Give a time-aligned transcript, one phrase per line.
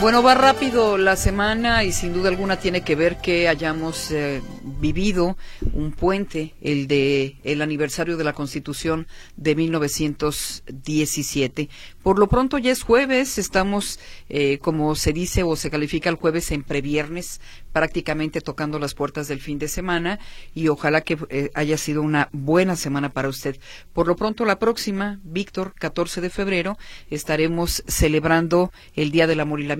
[0.00, 4.40] Bueno, va rápido la semana y sin duda alguna tiene que ver que hayamos eh,
[4.62, 5.36] vivido
[5.72, 11.68] un puente, el de el aniversario de la Constitución de 1917.
[12.00, 13.98] Por lo pronto ya es jueves, estamos,
[14.28, 17.40] eh, como se dice o se califica el jueves en previernes,
[17.72, 20.18] prácticamente tocando las puertas del fin de semana
[20.54, 23.58] y ojalá que eh, haya sido una buena semana para usted.
[23.92, 26.78] Por lo pronto la próxima, Víctor, 14 de febrero,
[27.10, 29.76] estaremos celebrando el Día del Amor y la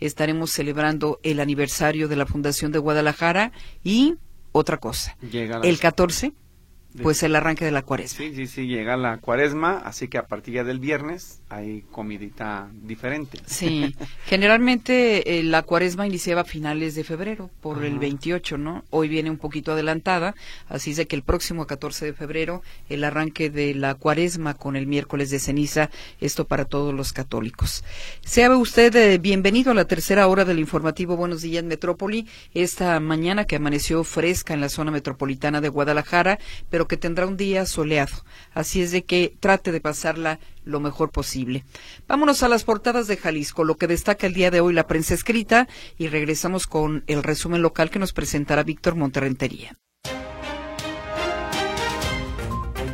[0.00, 4.16] estaremos celebrando el aniversario de la Fundación de Guadalajara y
[4.52, 5.16] otra cosa.
[5.62, 6.32] el 14
[7.02, 8.18] pues el arranque de la cuaresma.
[8.18, 12.68] Sí, sí, sí, llega la cuaresma, así que a partir ya del viernes hay comidita
[12.72, 13.38] diferente.
[13.46, 13.94] Sí,
[14.26, 18.84] generalmente eh, la cuaresma iniciaba a finales de febrero, por el 28, ¿no?
[18.90, 20.34] Hoy viene un poquito adelantada,
[20.68, 24.86] así es que el próximo 14 de febrero, el arranque de la cuaresma con el
[24.86, 27.84] miércoles de ceniza, esto para todos los católicos.
[28.22, 33.44] Sea usted eh, bienvenido a la tercera hora del informativo Buenos Días Metrópoli, esta mañana
[33.44, 38.24] que amaneció fresca en la zona metropolitana de Guadalajara, pero que tendrá un día soleado.
[38.52, 41.64] Así es de que trate de pasarla lo mejor posible.
[42.06, 45.14] Vámonos a las portadas de Jalisco, lo que destaca el día de hoy la prensa
[45.14, 45.66] escrita
[45.96, 49.76] y regresamos con el resumen local que nos presentará Víctor Monterrentería.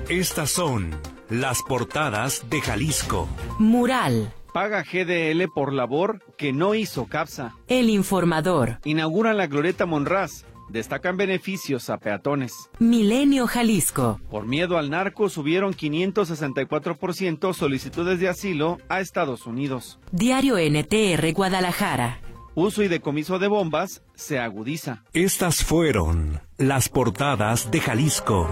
[0.09, 0.95] Estas son
[1.29, 3.29] las portadas de Jalisco.
[3.59, 4.33] Mural.
[4.53, 7.55] Paga GDL por labor que no hizo CAPSA.
[7.67, 8.79] El informador.
[8.85, 12.71] Inaugura la Glorieta Monraz Destacan beneficios a peatones.
[12.79, 14.21] Milenio Jalisco.
[14.31, 19.99] Por miedo al narco subieron 564% solicitudes de asilo a Estados Unidos.
[20.13, 22.21] Diario NTR Guadalajara.
[22.55, 25.03] Uso y decomiso de bombas se agudiza.
[25.13, 28.49] Estas fueron las portadas de Jalisco.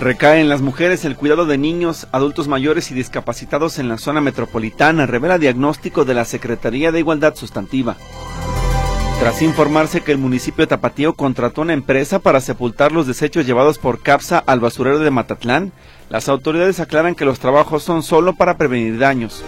[0.00, 4.22] Recae en las mujeres el cuidado de niños, adultos mayores y discapacitados en la zona
[4.22, 7.96] metropolitana, revela diagnóstico de la Secretaría de Igualdad Sustantiva.
[9.18, 13.76] Tras informarse que el municipio de Tapatío contrató una empresa para sepultar los desechos llevados
[13.76, 15.70] por CAPSA al basurero de Matatlán,
[16.08, 19.44] las autoridades aclaran que los trabajos son solo para prevenir daños.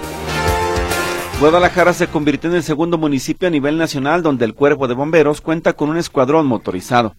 [1.41, 5.41] Guadalajara se convirtió en el segundo municipio a nivel nacional donde el cuerpo de bomberos
[5.41, 7.16] cuenta con un escuadrón motorizado.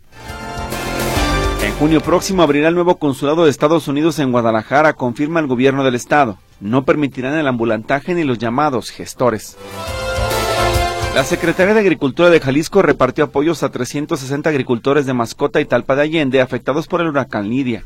[1.63, 5.85] En junio próximo abrirá el nuevo consulado de Estados Unidos en Guadalajara, confirma el gobierno
[5.85, 6.37] del estado.
[6.59, 9.55] No permitirán el ambulantaje ni los llamados gestores.
[11.15, 15.95] La Secretaría de Agricultura de Jalisco repartió apoyos a 360 agricultores de Mascota y Talpa
[15.95, 17.85] de Allende afectados por el huracán Lidia.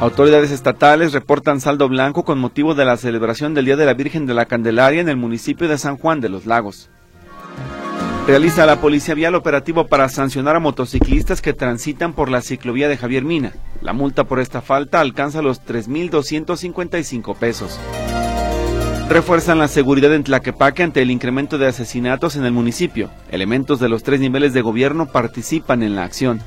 [0.00, 4.26] Autoridades estatales reportan saldo blanco con motivo de la celebración del Día de la Virgen
[4.26, 6.90] de la Candelaria en el municipio de San Juan de los Lagos.
[8.26, 12.96] Realiza la Policía Vial operativo para sancionar a motociclistas que transitan por la ciclovía de
[12.96, 13.52] Javier Mina.
[13.80, 17.78] La multa por esta falta alcanza los 3.255 pesos.
[19.08, 23.10] Refuerzan la seguridad en Tlaquepaque ante el incremento de asesinatos en el municipio.
[23.30, 26.40] Elementos de los tres niveles de gobierno participan en la acción.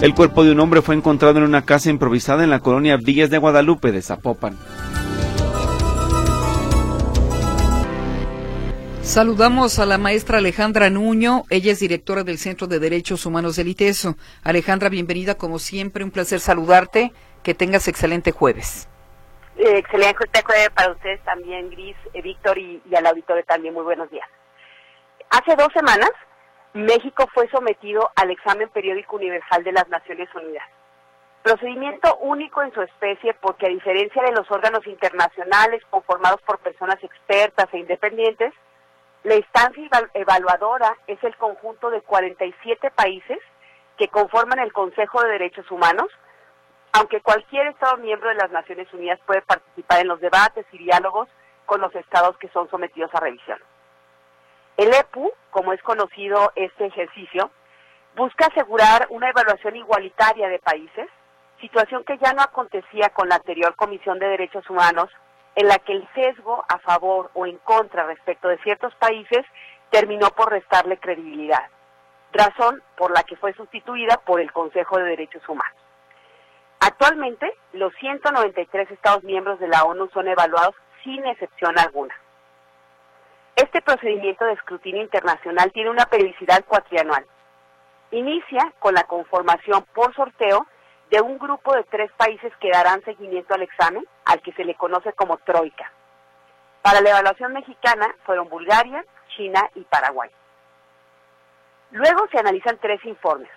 [0.00, 3.30] El cuerpo de un hombre fue encontrado en una casa improvisada en la colonia Villas
[3.30, 4.56] de Guadalupe de Zapopan.
[9.06, 13.68] Saludamos a la maestra Alejandra Nuño, ella es directora del Centro de Derechos Humanos del
[13.68, 14.16] ITESO.
[14.42, 17.12] Alejandra, bienvenida como siempre, un placer saludarte,
[17.44, 18.88] que tengas excelente jueves.
[19.58, 23.84] Eh, excelente jueves para ustedes también, Gris, eh, Víctor y, y al auditorio también, muy
[23.84, 24.28] buenos días.
[25.30, 26.10] Hace dos semanas,
[26.74, 30.64] México fue sometido al examen periódico universal de las Naciones Unidas.
[31.44, 36.98] Procedimiento único en su especie porque a diferencia de los órganos internacionales conformados por personas
[37.04, 38.52] expertas e independientes,
[39.26, 43.38] la instancia evaluadora es el conjunto de 47 países
[43.98, 46.06] que conforman el Consejo de Derechos Humanos,
[46.92, 51.28] aunque cualquier Estado miembro de las Naciones Unidas puede participar en los debates y diálogos
[51.64, 53.58] con los estados que son sometidos a revisión.
[54.76, 57.50] El EPU, como es conocido este ejercicio,
[58.14, 61.08] busca asegurar una evaluación igualitaria de países,
[61.60, 65.10] situación que ya no acontecía con la anterior Comisión de Derechos Humanos
[65.56, 69.44] en la que el sesgo a favor o en contra respecto de ciertos países
[69.90, 71.64] terminó por restarle credibilidad,
[72.32, 75.76] razón por la que fue sustituida por el Consejo de Derechos Humanos.
[76.80, 82.14] Actualmente, los 193 Estados miembros de la ONU son evaluados sin excepción alguna.
[83.56, 87.24] Este procedimiento de escrutinio internacional tiene una periodicidad cuatrianual.
[88.10, 90.66] Inicia con la conformación por sorteo
[91.10, 94.74] de un grupo de tres países que darán seguimiento al examen, al que se le
[94.74, 95.90] conoce como Troika.
[96.82, 99.04] Para la evaluación mexicana fueron Bulgaria,
[99.36, 100.30] China y Paraguay.
[101.90, 103.50] Luego se analizan tres informes.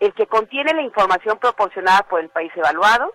[0.00, 3.12] el que contiene la información proporcionada por el país evaluado,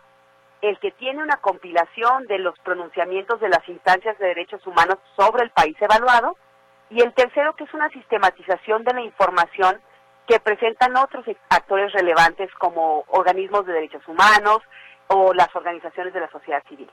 [0.62, 5.44] el que tiene una compilación de los pronunciamientos de las instancias de derechos humanos sobre
[5.44, 6.38] el país evaluado,
[6.92, 9.82] y el tercero que es una sistematización de la información
[10.28, 14.60] que presentan otros actores relevantes como organismos de derechos humanos
[15.08, 16.90] o las organizaciones de la sociedad civil.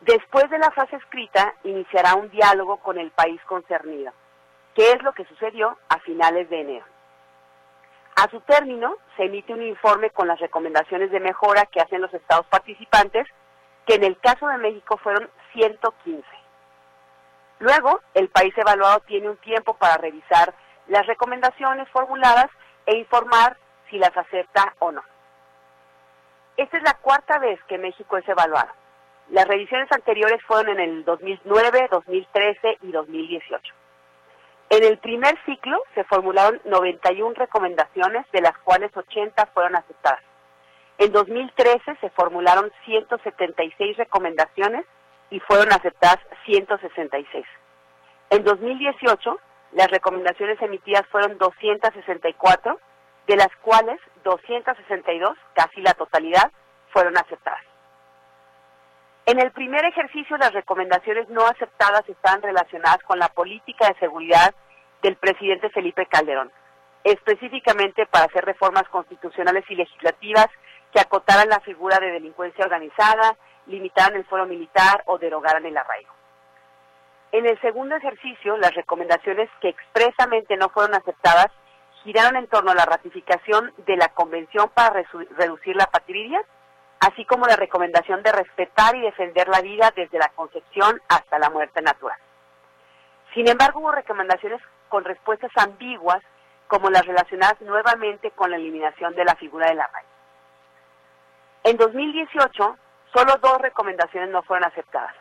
[0.00, 4.12] Después de la fase escrita, iniciará un diálogo con el país concernido,
[4.74, 6.86] que es lo que sucedió a finales de enero.
[8.16, 12.12] A su término, se emite un informe con las recomendaciones de mejora que hacen los
[12.12, 13.26] estados participantes,
[13.86, 16.22] que en el caso de México fueron 115.
[17.60, 20.54] Luego, el país evaluado tiene un tiempo para revisar
[20.90, 22.48] las recomendaciones formuladas
[22.84, 23.56] e informar
[23.88, 25.02] si las acepta o no.
[26.56, 28.70] Esta es la cuarta vez que México es evaluado.
[29.28, 33.74] Las revisiones anteriores fueron en el 2009, 2013 y 2018.
[34.70, 40.22] En el primer ciclo se formularon 91 recomendaciones, de las cuales 80 fueron aceptadas.
[40.98, 44.84] En 2013 se formularon 176 recomendaciones
[45.30, 47.46] y fueron aceptadas 166.
[48.30, 49.38] En 2018,
[49.72, 52.78] las recomendaciones emitidas fueron 264,
[53.26, 56.50] de las cuales 262, casi la totalidad,
[56.92, 57.62] fueron aceptadas.
[59.26, 64.54] En el primer ejercicio, las recomendaciones no aceptadas estaban relacionadas con la política de seguridad
[65.02, 66.50] del presidente Felipe Calderón,
[67.04, 70.48] específicamente para hacer reformas constitucionales y legislativas
[70.92, 76.19] que acotaran la figura de delincuencia organizada, limitaran el foro militar o derogaran el arraigo.
[77.32, 81.46] En el segundo ejercicio, las recomendaciones que expresamente no fueron aceptadas
[82.02, 85.04] giraron en torno a la ratificación de la Convención para
[85.36, 86.42] reducir la patridia,
[86.98, 91.50] así como la recomendación de respetar y defender la vida desde la concepción hasta la
[91.50, 92.18] muerte natural.
[93.34, 96.22] Sin embargo, hubo recomendaciones con respuestas ambiguas,
[96.66, 100.08] como las relacionadas nuevamente con la eliminación de la figura de la arraigo.
[101.64, 102.76] En 2018,
[103.12, 105.14] solo dos recomendaciones no fueron aceptadas.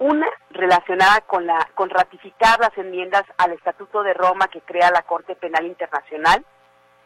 [0.00, 1.46] Una relacionada con,
[1.90, 6.42] ratificar las enmiendas al Estatuto de Roma que crea la Corte Penal Internacional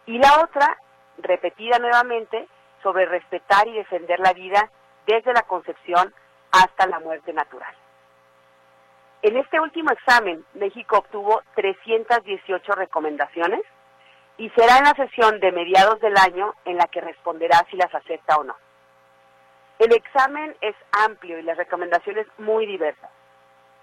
[0.06, 0.78] y la otra,
[1.18, 2.46] repetida nuevamente,
[2.84, 4.70] sobre respetar y defender la vida
[5.08, 6.14] desde la concepción
[6.52, 7.74] hasta la muerte natural.
[9.22, 13.62] En este último examen, México obtuvo 318 recomendaciones
[14.36, 17.92] y será en la sesión de mediados del año en la que responderá si las
[17.92, 18.54] acepta o no.
[19.84, 23.10] El examen es amplio y las recomendaciones muy diversas.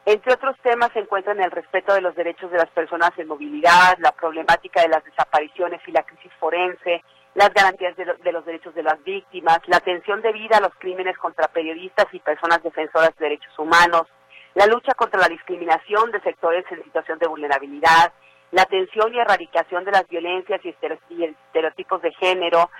[0.07, 3.99] Entre otros temas se encuentran el respeto de los derechos de las personas en movilidad,
[3.99, 7.03] la problemática de las desapariciones y la crisis forense,
[7.35, 11.15] las garantías de, de, los derechos de las víctimas, la atención debida a los crímenes
[11.19, 14.07] contra periodistas y personas defensoras de derechos humanos,
[14.55, 18.11] la lucha contra la discriminación de sectores en situación de vulnerabilidad,
[18.49, 20.75] la atención y erradicación de las violencias y
[21.23, 22.71] estereotipos de género,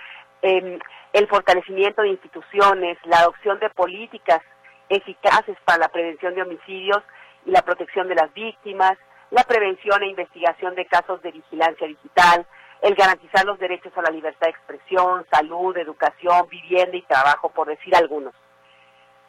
[0.42, 4.40] el fortalecimiento de instituciones, la adopción de políticas
[4.88, 7.02] eficaces para la prevención de homicidios
[7.46, 8.98] y la protección de las víctimas,
[9.30, 12.46] la prevención e investigación de casos de vigilancia digital,
[12.82, 17.68] el garantizar los derechos a la libertad de expresión, salud, educación, vivienda y trabajo, por
[17.68, 18.34] decir algunos.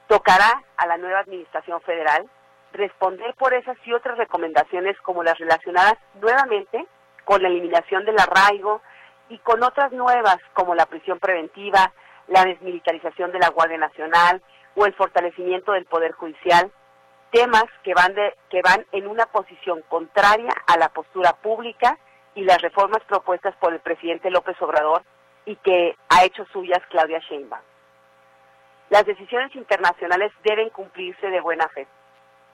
[0.08, 2.28] Tocará a la nueva Administración Federal
[2.74, 6.86] responder por esas y otras recomendaciones como las relacionadas nuevamente
[7.24, 8.82] con la eliminación del arraigo,
[9.34, 11.92] y con otras nuevas como la prisión preventiva,
[12.28, 14.44] la desmilitarización de la Guardia Nacional
[14.76, 16.72] o el fortalecimiento del Poder Judicial,
[17.32, 21.98] temas que van, de, que van en una posición contraria a la postura pública
[22.36, 25.02] y las reformas propuestas por el presidente López Obrador
[25.46, 27.64] y que ha hecho suyas Claudia Sheinbaum.
[28.92, 31.88] Las decisiones internacionales deben cumplirse de buena fe,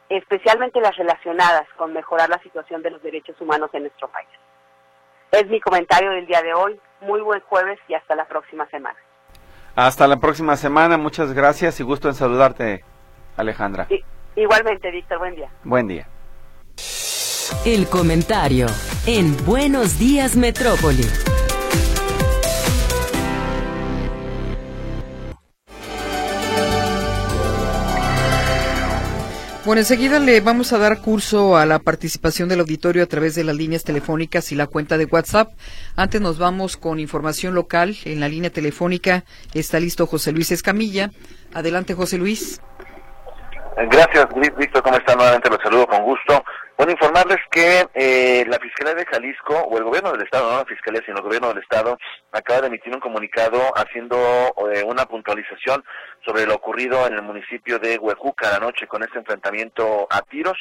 [0.08, 4.30] especialmente las relacionadas con mejorar la situación de los derechos humanos en nuestro país.
[5.32, 6.80] Es mi comentario del día de hoy.
[7.02, 8.98] Muy buen jueves y hasta la próxima semana.
[9.76, 10.98] Hasta la próxima semana.
[10.98, 12.84] Muchas gracias y gusto en saludarte,
[13.38, 13.88] Alejandra.
[14.36, 15.20] Igualmente, Víctor.
[15.20, 15.50] Buen día.
[15.64, 16.08] Buen día.
[17.66, 18.68] El comentario
[19.06, 21.04] en Buenos Días Metrópoli.
[29.66, 33.44] Bueno, enseguida le vamos a dar curso a la participación del auditorio a través de
[33.44, 35.52] las líneas telefónicas y la cuenta de WhatsApp.
[35.98, 37.98] Antes nos vamos con información local.
[38.06, 41.12] En la línea telefónica está listo José Luis Escamilla.
[41.54, 42.62] Adelante, José Luis.
[43.92, 44.82] Gracias, Víctor.
[44.82, 45.16] ¿Cómo está?
[45.16, 46.44] Nuevamente los saludo con gusto.
[46.80, 50.66] Bueno, informarles que eh, la Fiscalía de Jalisco, o el Gobierno del Estado, no la
[50.66, 51.98] Fiscalía, sino el Gobierno del Estado,
[52.32, 54.16] acaba de emitir un comunicado haciendo
[54.72, 55.84] eh, una puntualización
[56.26, 60.58] sobre lo ocurrido en el municipio de Huejuca anoche con este enfrentamiento a tiros.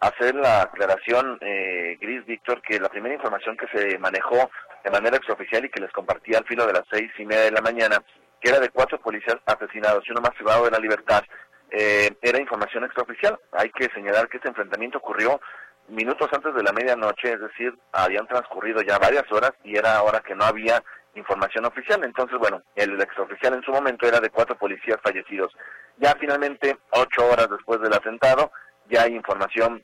[0.00, 4.50] Hacer la aclaración, eh, Gris Víctor, que la primera información que se manejó
[4.82, 7.50] de manera extraoficial y que les compartí al filo de las seis y media de
[7.50, 8.02] la mañana,
[8.40, 11.22] que era de cuatro policías asesinados y uno más privado de la libertad,
[11.70, 13.38] eh, era información extraoficial.
[13.52, 15.40] Hay que señalar que este enfrentamiento ocurrió
[15.88, 20.20] minutos antes de la medianoche, es decir, habían transcurrido ya varias horas y era hora
[20.20, 20.82] que no había
[21.14, 22.04] información oficial.
[22.04, 25.52] Entonces, bueno, el extraoficial en su momento era de cuatro policías fallecidos.
[25.96, 28.52] Ya finalmente, ocho horas después del atentado,
[28.88, 29.82] ya hay información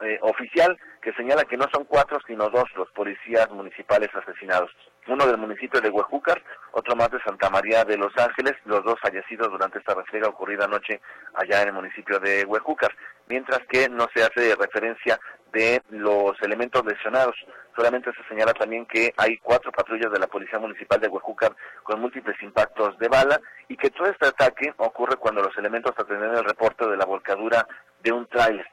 [0.00, 4.70] eh, oficial que señala que no son cuatro, sino dos los policías municipales asesinados.
[5.08, 9.00] Uno del municipio de Huejúcar, otro más de Santa María de Los Ángeles, los dos
[9.00, 11.00] fallecidos durante esta refriega ocurrida anoche
[11.32, 12.94] allá en el municipio de Huejúcar,
[13.26, 15.18] mientras que no se hace referencia
[15.50, 17.34] de los elementos lesionados.
[17.74, 22.02] Solamente se señala también que hay cuatro patrullas de la Policía Municipal de Huejúcar con
[22.02, 26.44] múltiples impactos de bala y que todo este ataque ocurre cuando los elementos atenden el
[26.44, 27.66] reporte de la volcadura
[28.02, 28.66] de un tráiler.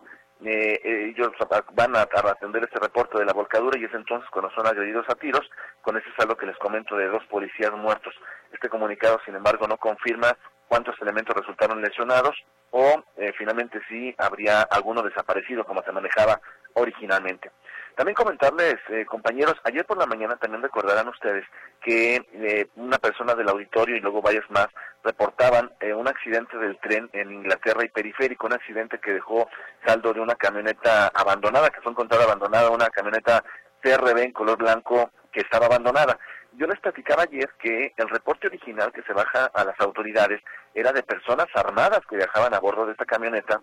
[0.47, 1.31] Eh, ellos
[1.73, 5.15] van a, atender este reporte de la volcadura y es entonces cuando son agredidos a
[5.15, 5.49] tiros,
[5.81, 8.13] con ese saldo que les comento de dos policías muertos.
[8.51, 10.37] Este comunicado, sin embargo, no confirma
[10.67, 12.35] cuántos elementos resultaron lesionados
[12.71, 16.39] o eh, finalmente si habría alguno desaparecido como se manejaba
[16.73, 17.51] originalmente.
[17.95, 21.45] También comentarles, eh, compañeros, ayer por la mañana también recordarán ustedes
[21.81, 24.67] que eh, una persona del auditorio y luego varias más
[25.01, 29.47] reportaban eh, un accidente del tren en Inglaterra y periférico, un accidente que dejó
[29.85, 33.41] saldo de una camioneta abandonada, que fue encontrada abandonada, una camioneta
[33.81, 36.19] CRB en color blanco que estaba abandonada.
[36.57, 40.41] Yo les platicaba ayer que el reporte original que se baja a las autoridades
[40.73, 43.61] era de personas armadas que viajaban a bordo de esta camioneta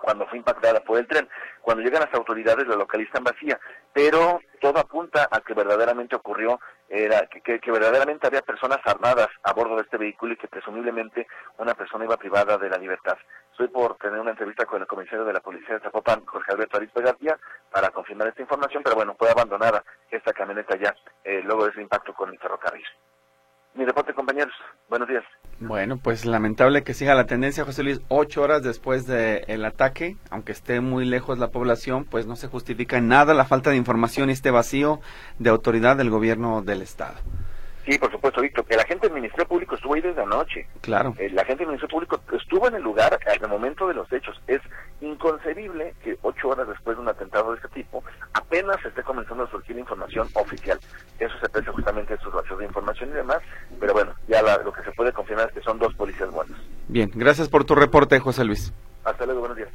[0.00, 1.28] cuando fue impactada por el tren.
[1.60, 3.58] Cuando llegan las autoridades la localizan vacía,
[3.92, 9.52] pero todo apunta a que verdaderamente ocurrió, era que, que, verdaderamente había personas armadas a
[9.52, 11.26] bordo de este vehículo y que presumiblemente
[11.58, 13.16] una persona iba privada de la libertad.
[13.52, 16.78] Estoy por tener una entrevista con el comisario de la policía de Zapopan, Jorge Alberto
[16.78, 17.38] Arispe García,
[17.70, 21.82] para confirmar esta información, pero bueno, fue abandonada esta camioneta ya eh, luego de ese
[21.82, 22.84] impacto con el ferrocarril.
[23.74, 24.54] Mi reporte, compañeros.
[24.88, 25.24] Buenos días.
[25.60, 28.00] Bueno, pues lamentable que siga la tendencia, José Luis.
[28.08, 32.96] Ocho horas después del ataque, aunque esté muy lejos la población, pues no se justifica
[32.96, 35.00] en nada la falta de información y este vacío
[35.38, 37.16] de autoridad del gobierno del Estado.
[37.84, 40.66] Sí, por supuesto, Víctor, que la gente del Ministerio Público estuvo ahí desde anoche.
[40.82, 41.14] Claro.
[41.18, 44.40] Eh, la gente del Ministerio Público estuvo en el lugar al momento de los hechos.
[44.46, 44.60] Es
[45.00, 49.50] inconcebible que ocho horas después de un atentado de este tipo apenas esté comenzando a
[49.50, 50.78] surgir información oficial.
[51.18, 53.38] Eso se aprecia justamente en sus vacíos de información y demás,
[53.78, 56.58] pero bueno, ya lo que se puede confirmar es que son dos policías buenos.
[56.88, 58.72] Bien, gracias por tu reporte, José Luis.
[59.04, 59.70] Hasta luego, buenos días.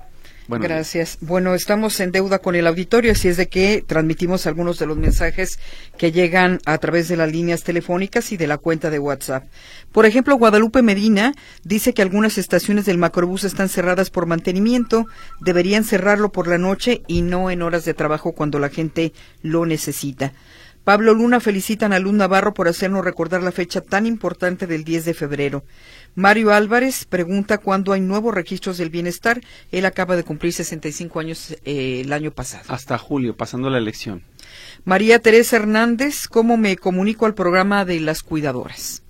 [0.48, 1.18] Gracias.
[1.22, 4.98] Bueno, estamos en deuda con el auditorio, así es de que transmitimos algunos de los
[4.98, 5.60] mensajes
[5.98, 9.46] que llegan a través de las líneas telefónicas y de la cuenta de WhatsApp.
[9.92, 11.34] Por ejemplo, Guadalupe Medina
[11.64, 15.06] dice que algunas estaciones del macrobús están cerradas por mantenimiento,
[15.42, 19.66] deberían cerrarlo por la noche y no en horas de trabajo cuando la gente lo
[19.66, 20.34] necesita.
[20.86, 25.06] Pablo Luna felicitan a Luz Navarro por hacernos recordar la fecha tan importante del 10
[25.06, 25.64] de febrero.
[26.16, 29.42] Mario Álvarez pregunta cuándo hay nuevos registros del bienestar.
[29.72, 32.64] Él acaba de cumplir 65 años eh, el año pasado.
[32.70, 34.24] Hasta julio, pasando la elección.
[34.86, 39.02] María Teresa Hernández, ¿cómo me comunico al programa de las cuidadoras?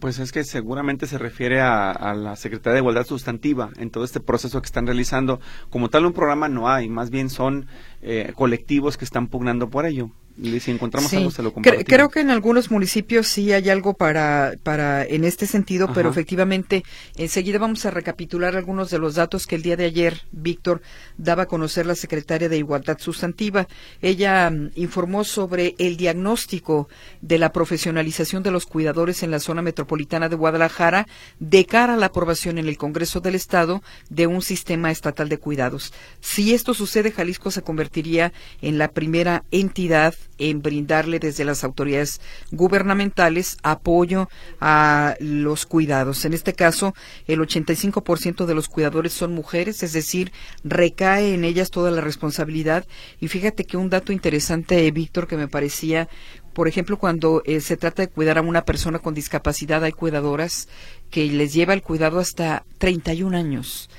[0.00, 4.20] pues es que seguramente se refiere a, la Secretaría de Igualdad Sustantiva en todo este
[4.20, 5.38] proceso que están realizando.
[5.68, 7.66] Como tal, un programa no hay, más bien son
[8.00, 10.12] eh, colectivos que están pugnando por ello
[10.60, 11.86] si encontramos algo se lo compartimos.
[11.86, 16.84] Creo que en algunos municipios sí hay algo para, para en este sentido, pero efectivamente
[17.16, 20.82] enseguida vamos a recapitular algunos de los datos que el día de ayer Víctor
[21.16, 23.66] daba a conocer la secretaria de Igualdad Sustantiva.
[24.02, 26.88] Ella mm, informó sobre el diagnóstico
[27.20, 31.06] de la profesionalización de los cuidadores en la zona metropolitana de Guadalajara
[31.38, 35.38] de cara a la aprobación en el Congreso del Estado de un sistema estatal de
[35.38, 35.92] cuidados.
[36.20, 42.20] Si esto sucede, Jalisco se convertiría en la primera entidad en brindarle desde las autoridades
[42.50, 44.28] gubernamentales apoyo
[44.60, 46.24] a los cuidados.
[46.24, 46.94] En este caso,
[47.26, 50.32] el 85% de los cuidadores son mujeres, es decir,
[50.64, 52.86] recae en ellas toda la responsabilidad.
[53.20, 56.08] Y fíjate que un dato interesante, Víctor, que me parecía
[56.56, 60.68] por ejemplo, cuando eh, se trata de cuidar a una persona con discapacidad, hay cuidadoras
[61.10, 63.90] que les lleva el cuidado hasta 31 años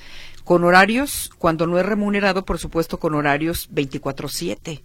[0.47, 4.81] con horarios, cuando no es remunerado, por supuesto, con horarios 24/7,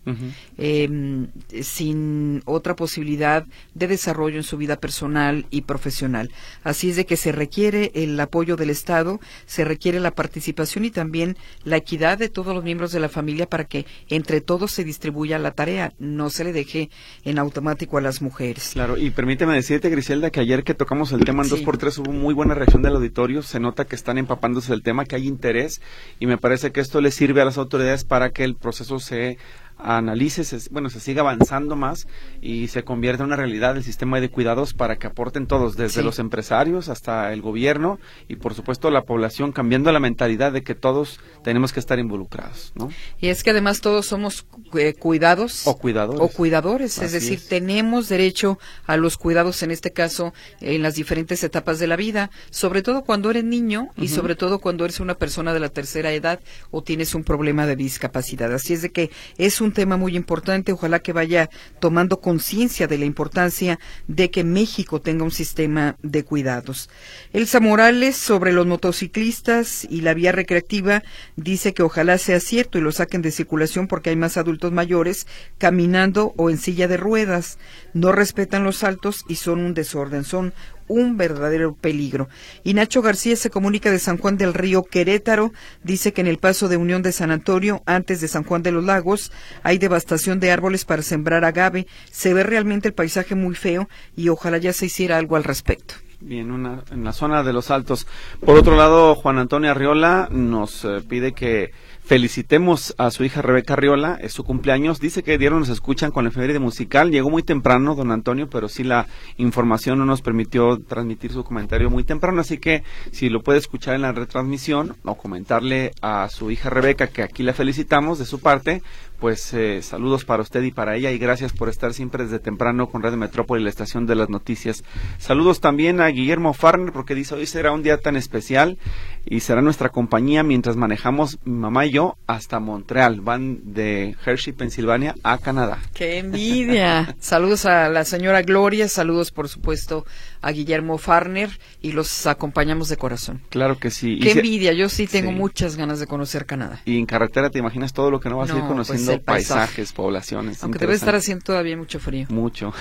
[0.58, 1.28] em,
[1.62, 6.32] sin otra posibilidad de desarrollo en su vida personal y profesional.
[6.64, 10.90] Así es de que se requiere el apoyo del Estado, se requiere la participación y
[10.90, 14.82] también la equidad de todos los miembros de la familia para que entre todos se
[14.82, 16.90] distribuya la tarea, no se le deje
[17.22, 18.70] en automático a las mujeres.
[18.72, 21.98] Claro, y permíteme decirte, Griselda, que ayer que tocamos el tema en dos por tres
[21.98, 25.28] hubo muy buena reacción del auditorio, se nota que están empapándose del tema, que hay
[25.28, 25.80] interés interés
[26.18, 29.38] y me parece que esto le sirve a las autoridades para que el proceso se
[29.82, 32.06] analice, se, bueno, se siga avanzando más
[32.40, 36.02] y se convierta en una realidad el sistema de cuidados para que aporten todos, desde
[36.02, 37.98] los empresarios hasta el gobierno
[38.28, 42.72] y por supuesto la población, cambiando la mentalidad de que todos tenemos que estar involucrados,
[42.74, 42.90] ¿no?
[43.20, 48.08] Y es que además todos somos eh, cuidados o cuidadores, o cuidadores es decir, tenemos
[48.08, 52.82] derecho a los cuidados en este caso en las diferentes etapas de la vida, sobre
[52.82, 56.40] todo cuando eres niño y sobre todo cuando eres una persona de la tercera edad
[56.70, 58.52] o tienes un problema de discapacidad.
[58.52, 60.72] Así es de que es un tema muy importante.
[60.72, 61.50] Ojalá que vaya
[61.80, 66.90] tomando conciencia de la importancia de que México tenga un sistema de cuidados.
[67.32, 71.02] Elsa Morales, sobre los motociclistas y la vía recreativa,
[71.36, 75.26] dice que ojalá sea cierto y lo saquen de circulación porque hay más adultos mayores
[75.58, 77.58] caminando o en silla de ruedas.
[77.94, 80.24] No respetan los saltos y son un desorden.
[80.24, 80.52] Son
[80.88, 82.28] un verdadero peligro.
[82.64, 86.38] Y Nacho García se comunica de San Juan del Río Querétaro, dice que en el
[86.38, 90.40] paso de Unión de San Antonio, antes de San Juan de los Lagos, hay devastación
[90.40, 94.72] de árboles para sembrar agave, se ve realmente el paisaje muy feo y ojalá ya
[94.72, 95.94] se hiciera algo al respecto.
[96.24, 96.48] Bien,
[96.92, 98.06] en la zona de los Altos.
[98.44, 101.72] Por otro lado, Juan Antonio Arriola nos eh, pide que
[102.04, 105.00] felicitemos a su hija Rebeca Arriola, es su cumpleaños.
[105.00, 107.10] Dice que dieron nos escuchan con la efeméride musical.
[107.10, 109.06] Llegó muy temprano, don Antonio, pero sí la
[109.36, 112.40] información no nos permitió transmitir su comentario muy temprano.
[112.40, 112.82] Así que
[113.12, 117.42] si lo puede escuchar en la retransmisión o comentarle a su hija Rebeca que aquí
[117.42, 118.82] la felicitamos de su parte,
[119.22, 122.88] pues eh, saludos para usted y para ella y gracias por estar siempre desde temprano
[122.88, 124.82] con Radio Metrópoli, la estación de las noticias.
[125.18, 128.78] Saludos también a Guillermo Farner porque dice hoy será un día tan especial
[129.24, 133.20] y será nuestra compañía mientras manejamos mi mamá y yo hasta Montreal.
[133.20, 135.78] Van de Hershey, Pensilvania a Canadá.
[135.94, 137.14] ¡Qué envidia!
[137.20, 140.04] saludos a la señora Gloria, saludos por supuesto
[140.40, 143.40] a Guillermo Farner y los acompañamos de corazón.
[143.50, 144.18] Claro que sí.
[144.20, 144.72] ¡Qué envidia!
[144.72, 146.82] Yo sí tengo muchas ganas de conocer Canadá.
[146.86, 150.62] Y en carretera te imaginas todo lo que no vas a ir pues paisajes, poblaciones.
[150.62, 152.26] Aunque debe estar haciendo todavía mucho frío.
[152.30, 152.72] Mucho.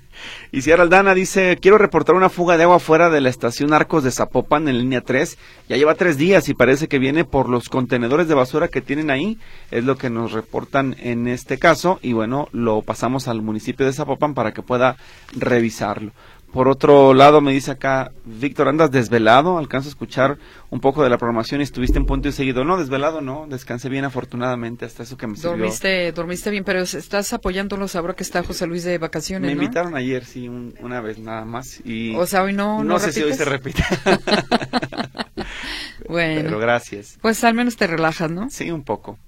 [0.52, 4.04] y Sierra Aldana dice, quiero reportar una fuga de agua fuera de la estación Arcos
[4.04, 5.38] de Zapopan en línea 3.
[5.68, 9.10] Ya lleva tres días y parece que viene por los contenedores de basura que tienen
[9.10, 9.38] ahí.
[9.70, 11.98] Es lo que nos reportan en este caso.
[12.02, 14.96] Y bueno, lo pasamos al municipio de Zapopan para que pueda
[15.32, 16.12] revisarlo.
[16.52, 19.58] Por otro lado, me dice acá, Víctor, ¿andas desvelado?
[19.58, 20.38] Alcanzo a escuchar
[20.70, 22.64] un poco de la programación y estuviste en punto y seguido.
[22.64, 25.50] No, desvelado no, descansé bien afortunadamente, hasta eso que me sirvió.
[25.50, 29.96] Dormiste, dormiste bien, pero estás apoyándolos ahora que está José Luis de vacaciones, Me invitaron
[29.96, 31.80] ayer, sí, una vez nada más.
[31.84, 33.84] Y o sea, hoy no, no, sé si hoy se repite.
[36.08, 36.42] bueno.
[36.42, 37.18] Pero gracias.
[37.20, 38.48] Pues al menos te relajas, ¿no?
[38.50, 39.18] Sí, un poco.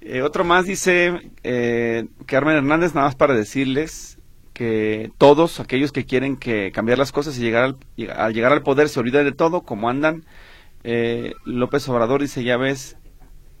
[0.00, 4.18] Eh, otro más dice eh, Carmen Hernández, nada más para decirles
[4.52, 7.76] que todos aquellos que quieren que cambiar las cosas y llegar al,
[8.14, 10.24] al llegar al poder se olviden de todo, como andan.
[10.82, 12.96] Eh, López Obrador dice, ya ves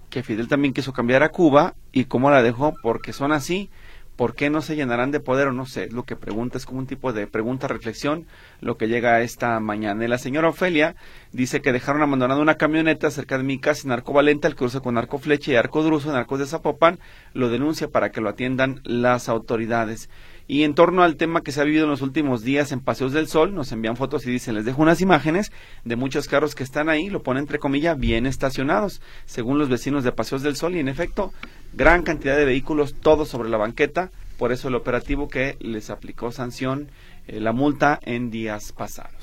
[0.08, 3.70] que Fidel también quiso cambiar a Cuba y cómo la dejó, porque son así,
[4.16, 5.88] ¿por qué no se llenarán de poder o no sé?
[5.90, 8.26] Lo que pregunta es como un tipo de pregunta, reflexión,
[8.60, 10.04] lo que llega esta mañana.
[10.04, 10.96] Y la señora Ofelia
[11.32, 14.80] dice que dejaron abandonada una camioneta cerca de mi casa en Arco Valente, al cruce
[14.80, 16.98] con Arco Flecha y Arco Druso en Arcos de Zapopan,
[17.32, 20.10] lo denuncia para que lo atiendan las autoridades.
[20.50, 23.12] Y en torno al tema que se ha vivido en los últimos días en Paseos
[23.12, 25.52] del Sol, nos envían fotos y dicen, les dejo unas imágenes
[25.84, 30.02] de muchos carros que están ahí, lo pone entre comillas, bien estacionados, según los vecinos
[30.02, 31.32] de Paseos del Sol, y en efecto,
[31.72, 36.32] gran cantidad de vehículos, todos sobre la banqueta, por eso el operativo que les aplicó
[36.32, 36.88] sanción,
[37.28, 39.19] eh, la multa en días pasados.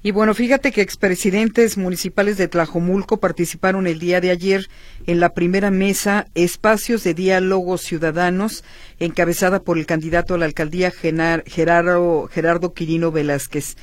[0.00, 4.68] Y bueno, fíjate que expresidentes municipales de Tlajomulco participaron el día de ayer
[5.08, 8.62] en la primera mesa Espacios de Diálogo Ciudadanos,
[9.00, 13.76] encabezada por el candidato a la alcaldía Gerardo, Gerardo Quirino Velázquez.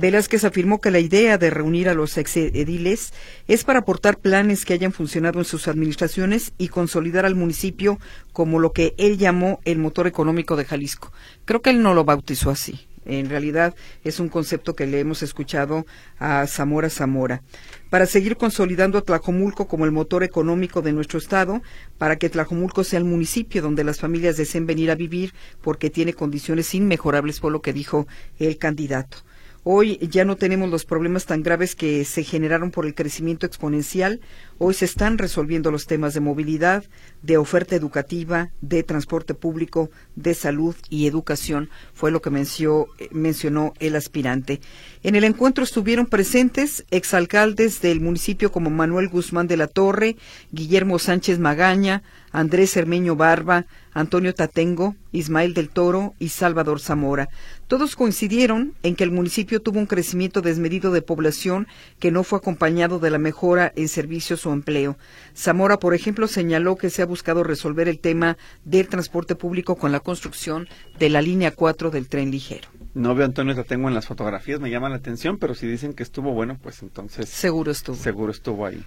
[0.00, 3.12] Velázquez afirmó que la idea de reunir a los exediles
[3.46, 8.00] es para aportar planes que hayan funcionado en sus administraciones y consolidar al municipio
[8.32, 11.12] como lo que él llamó el motor económico de Jalisco.
[11.44, 12.89] Creo que él no lo bautizó así.
[13.04, 15.86] En realidad es un concepto que le hemos escuchado
[16.18, 17.42] a Zamora Zamora.
[17.88, 21.62] Para seguir consolidando a Tlajomulco como el motor económico de nuestro estado,
[21.98, 25.32] para que Tlajomulco sea el municipio donde las familias deseen venir a vivir
[25.62, 28.06] porque tiene condiciones inmejorables, por lo que dijo
[28.38, 29.18] el candidato.
[29.62, 34.20] Hoy ya no tenemos los problemas tan graves que se generaron por el crecimiento exponencial.
[34.56, 36.84] Hoy se están resolviendo los temas de movilidad,
[37.22, 43.96] de oferta educativa, de transporte público, de salud y educación, fue lo que mencionó el
[43.96, 44.62] aspirante.
[45.02, 50.16] En el encuentro estuvieron presentes exalcaldes del municipio como Manuel Guzmán de la Torre,
[50.52, 57.28] Guillermo Sánchez Magaña, Andrés Hermeño Barba, Antonio Tatengo, Ismael del Toro y Salvador Zamora.
[57.66, 61.66] Todos coincidieron en que el municipio tuvo un crecimiento desmedido de población
[61.98, 64.96] que no fue acompañado de la mejora en servicios o empleo.
[65.36, 69.92] Zamora, por ejemplo, señaló que se ha buscado resolver el tema del transporte público con
[69.92, 72.68] la construcción de la línea 4 del tren ligero.
[72.94, 75.94] No veo a Antonio Tatengo en las fotografías, me llama la atención, pero si dicen
[75.94, 77.28] que estuvo bueno, pues entonces...
[77.28, 77.96] Seguro estuvo.
[77.96, 78.84] Seguro estuvo ahí.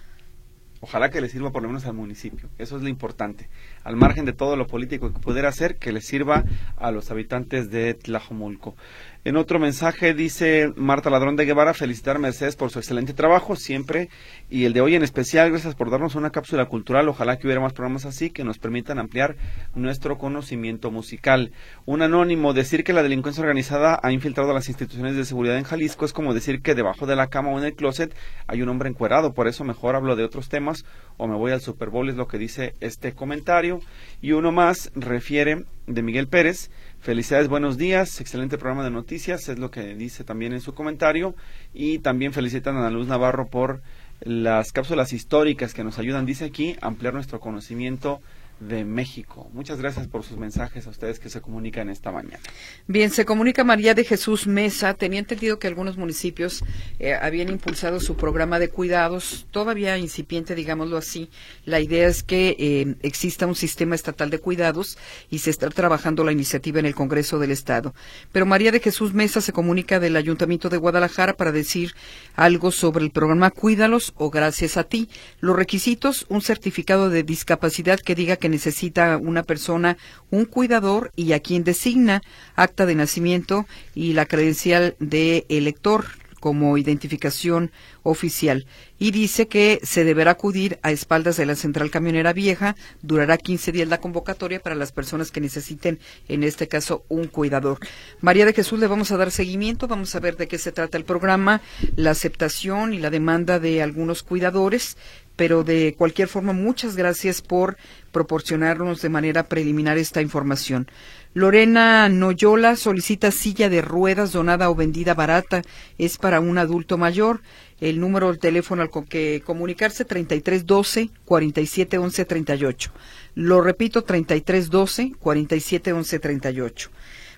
[0.83, 2.49] Ojalá que le sirva por lo menos al municipio.
[2.57, 3.47] Eso es lo importante.
[3.85, 6.43] Al margen de todo lo político que pudiera hacer, que le sirva
[6.75, 8.75] a los habitantes de Tlajomulco.
[9.25, 13.55] En otro mensaje dice Marta Ladrón de Guevara, felicitar a Mercedes por su excelente trabajo
[13.55, 14.09] siempre
[14.49, 17.07] y el de hoy en especial, gracias por darnos una cápsula cultural.
[17.07, 19.37] Ojalá que hubiera más programas así que nos permitan ampliar
[19.75, 21.53] nuestro conocimiento musical.
[21.85, 26.03] Un anónimo, decir que la delincuencia organizada ha infiltrado las instituciones de seguridad en Jalisco
[26.03, 28.13] es como decir que debajo de la cama o en el closet
[28.47, 29.33] hay un hombre encuerado.
[29.33, 30.83] Por eso mejor hablo de otros temas
[31.15, 33.79] o me voy al Super Bowl, es lo que dice este comentario.
[34.21, 36.69] Y uno más refiere de Miguel Pérez
[37.03, 41.35] Felicidades, buenos días, excelente programa de noticias, es lo que dice también en su comentario.
[41.73, 43.81] Y también felicitan a Ana Luz Navarro por
[44.21, 48.21] las cápsulas históricas que nos ayudan, dice aquí, a ampliar nuestro conocimiento
[48.67, 49.49] de México.
[49.53, 52.39] Muchas gracias por sus mensajes a ustedes que se comunican esta mañana.
[52.87, 54.93] Bien, se comunica María de Jesús Mesa.
[54.93, 56.63] Tenía entendido que algunos municipios
[56.99, 61.29] eh, habían impulsado su programa de cuidados, todavía incipiente, digámoslo así.
[61.65, 64.97] La idea es que eh, exista un sistema estatal de cuidados
[65.29, 67.93] y se está trabajando la iniciativa en el Congreso del Estado.
[68.31, 71.93] Pero María de Jesús Mesa se comunica del Ayuntamiento de Guadalajara para decir
[72.35, 75.09] algo sobre el programa Cuídalos o Gracias a ti.
[75.39, 79.97] Los requisitos, un certificado de discapacidad que diga que necesita una persona
[80.29, 82.21] un cuidador y a quien designa
[82.55, 86.05] acta de nacimiento y la credencial de elector
[86.39, 87.71] como identificación
[88.03, 88.65] oficial
[88.99, 92.75] y dice que se deberá acudir a espaldas de la central camionera vieja.
[93.01, 97.79] Durará 15 días la convocatoria para las personas que necesiten, en este caso, un cuidador.
[98.21, 100.97] María de Jesús, le vamos a dar seguimiento, vamos a ver de qué se trata
[100.97, 101.61] el programa,
[101.95, 104.97] la aceptación y la demanda de algunos cuidadores
[105.35, 107.77] pero de cualquier forma, muchas gracias por
[108.11, 110.87] proporcionarnos de manera preliminar esta información.
[111.35, 115.63] Lorena Noyola solicita silla de ruedas donada o vendida barata.
[115.97, 117.41] Es para un adulto mayor.
[117.81, 122.91] El número de teléfono al que comunicarse 3312 4711 38.
[123.33, 126.91] Lo repito 3312 4711 38.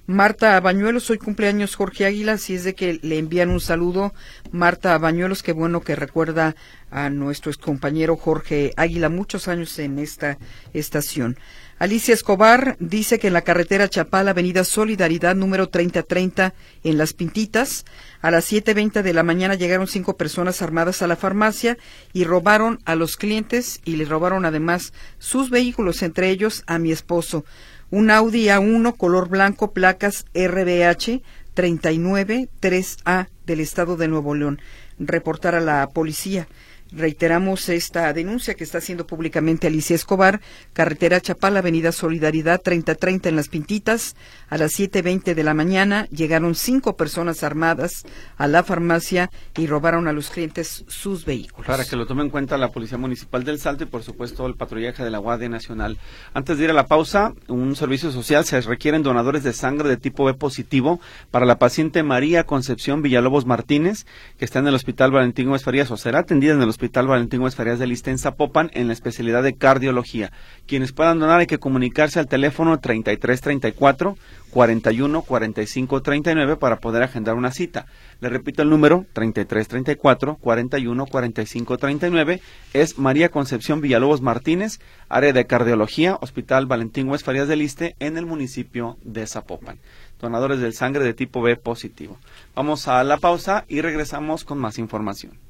[0.07, 4.13] Marta Bañuelos, hoy cumpleaños Jorge Águila, si es de que le envían un saludo.
[4.51, 6.55] Marta Bañuelos, qué bueno que recuerda
[6.91, 10.37] a nuestro compañero Jorge Águila, muchos años en esta
[10.73, 11.37] estación.
[11.79, 17.83] Alicia Escobar dice que en la carretera Chapala, avenida Solidaridad, número 3030, en Las Pintitas,
[18.21, 21.77] a las 7.20 de la mañana llegaron cinco personas armadas a la farmacia
[22.13, 26.91] y robaron a los clientes y le robaron además sus vehículos, entre ellos a mi
[26.91, 27.43] esposo
[27.91, 31.21] un Audi A1 color blanco, placas RBH
[31.55, 34.59] 393A del estado de Nuevo León.
[34.99, 36.47] Reportar a la policía.
[36.91, 40.39] Reiteramos esta denuncia que está haciendo públicamente Alicia Escobar,
[40.73, 44.15] carretera Chapala, avenida Solidaridad 3030 en Las Pintitas.
[44.49, 48.03] A las 7.20 de la mañana llegaron cinco personas armadas
[48.37, 51.65] a la farmacia y robaron a los clientes sus vehículos.
[51.65, 54.55] Para que lo tome en cuenta la Policía Municipal del Salto y por supuesto el
[54.55, 55.97] patrullaje de la Guardia Nacional.
[56.33, 59.97] Antes de ir a la pausa, un servicio social se requieren donadores de sangre de
[59.97, 60.99] tipo B positivo
[61.31, 64.05] para la paciente María Concepción Villalobos Martínez,
[64.37, 67.39] que está en el Hospital Valentín Gómez Farías o será atendida en el Hospital Valentín
[67.39, 70.33] Gómez Farías de Lista en Zapopan en la especialidad de cardiología.
[70.67, 74.17] Quienes puedan donar hay que comunicarse al teléfono 3334
[74.49, 77.85] 41 45 39 para poder agendar una cita.
[78.19, 82.41] Le repito el número 33 34 41 45 39
[82.73, 88.17] es María Concepción Villalobos Martínez, área de cardiología, Hospital Valentín Hues Farías del Liste en
[88.17, 89.79] el municipio de Zapopan.
[90.19, 92.17] Donadores del sangre de tipo B positivo.
[92.53, 95.44] Vamos a la pausa y regresamos con más información.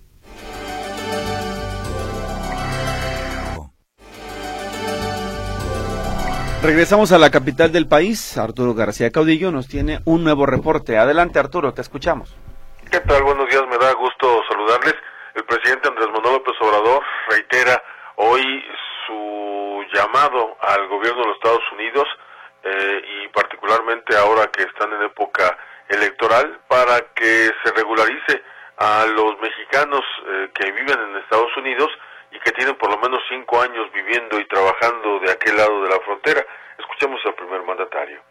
[6.65, 8.39] Regresamos a la capital del país.
[8.39, 10.97] Arturo García Caudillo nos tiene un nuevo reporte.
[10.97, 12.35] Adelante, Arturo, te escuchamos.
[12.89, 13.21] ¿Qué tal?
[13.21, 14.95] Buenos días, me da gusto saludarles.
[15.35, 17.79] El presidente Andrés Manuel López Obrador reitera
[18.15, 18.41] hoy
[19.05, 22.07] su llamado al gobierno de los Estados Unidos
[22.63, 25.55] eh, y particularmente ahora que están en época
[25.87, 28.41] electoral para que se regularice
[28.79, 31.89] a los mexicanos eh, que viven en Estados Unidos
[32.35, 35.89] y que tienen por lo menos cinco años viviendo y trabajando de aquel lado de
[35.89, 36.45] la frontera.
[36.77, 38.21] Escuchemos al primer mandatario.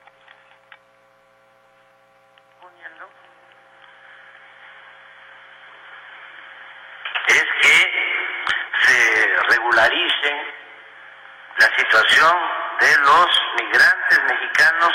[7.26, 7.92] Es que
[8.82, 10.54] se regularice
[11.56, 12.36] la situación
[12.80, 14.92] de los migrantes mexicanos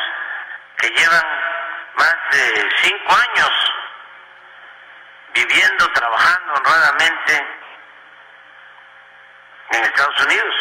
[0.78, 1.26] que llevan
[1.96, 3.72] más de cinco años
[5.34, 7.59] viviendo, trabajando honradamente
[9.72, 10.56] en Estados Unidos.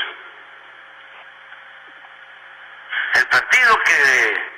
[3.15, 4.53] El partido que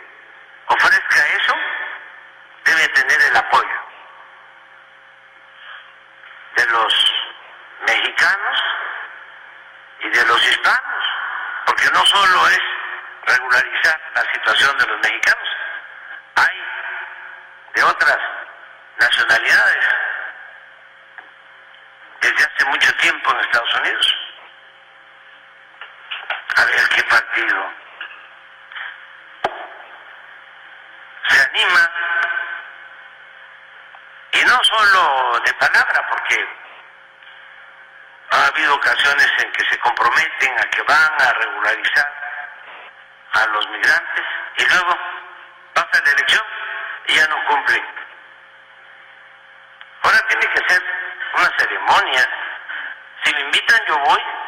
[0.66, 1.54] ofrezca eso
[2.64, 3.80] debe tener el apoyo
[6.56, 7.14] de los
[7.86, 8.62] mexicanos
[10.00, 11.04] y de los hispanos,
[11.66, 12.60] porque no solo es
[13.26, 15.48] regularizar la situación de los mexicanos,
[16.36, 16.64] hay
[17.74, 18.18] de otras
[18.98, 19.86] nacionalidades
[22.20, 24.29] desde hace mucho tiempo en Estados Unidos.
[26.60, 27.72] A ver qué partido
[31.26, 31.90] se anima,
[34.32, 36.48] y no solo de palabra, porque
[38.32, 42.12] ha habido ocasiones en que se comprometen a que van a regularizar
[43.32, 44.24] a los migrantes
[44.58, 44.98] y luego
[45.72, 46.42] pasa la elección
[47.06, 47.84] y ya no cumplen.
[50.02, 50.82] Ahora tiene que ser
[51.36, 52.28] una ceremonia.
[53.24, 54.39] Si me invitan yo voy.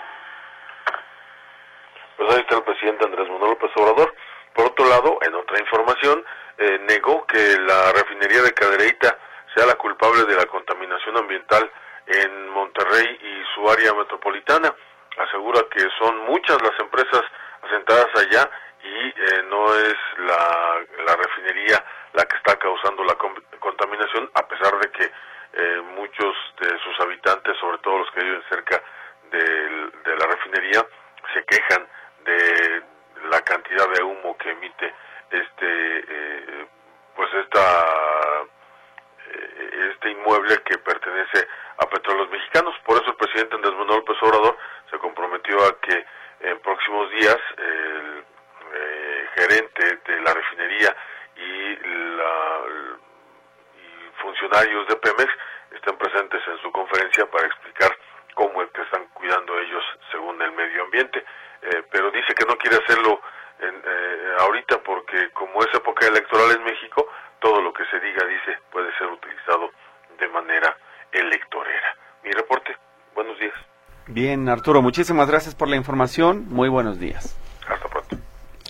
[2.23, 4.15] Pues ahí está el presidente Andrés Manuel López Obrador.
[4.55, 6.25] Por otro lado, en otra información,
[6.57, 9.19] eh, negó que la refinería de Cadereyta
[9.53, 11.69] sea la culpable de la contaminación ambiental
[12.07, 14.73] en Monterrey y su área metropolitana.
[15.19, 17.23] Asegura que son muchas las empresas
[17.61, 18.49] asentadas allá
[18.85, 23.17] y eh, no es la, refinería la que está causando la
[23.59, 25.11] contaminación, a pesar de que
[25.55, 28.81] eh, muchos de sus habitantes, sobre todo los que viven cerca
[29.33, 30.87] de la refinería,
[31.35, 31.89] se quejan
[32.25, 32.83] de
[33.31, 34.95] la cantidad de humo que emite
[35.31, 36.67] este eh,
[37.17, 38.43] pues esta
[39.29, 41.47] eh, este inmueble que pertenece
[41.79, 42.75] a Petróleos Mexicanos.
[42.85, 44.57] Por eso el presidente Andrés Manuel López Obrador
[44.91, 46.05] se comprometió a que
[46.41, 48.25] en próximos días el
[48.75, 50.97] eh, gerente de la refinería
[51.37, 51.77] y,
[52.17, 52.61] la,
[53.77, 55.33] y funcionarios de Pemex
[55.71, 57.97] estén presentes en su conferencia para explicar
[58.35, 61.25] cómo es que están cuidando ellos según el medio ambiente.
[61.63, 63.21] Eh, pero dice que no quiere hacerlo
[63.61, 67.07] en, eh, ahorita porque como es época electoral en México,
[67.41, 69.71] todo lo que se diga, dice, puede ser utilizado
[70.19, 70.77] de manera
[71.13, 71.97] electorera.
[72.25, 72.77] Mi reporte,
[73.15, 73.55] buenos días.
[74.07, 76.47] Bien, Arturo, muchísimas gracias por la información.
[76.49, 77.39] Muy buenos días.
[77.69, 78.17] Hasta pronto.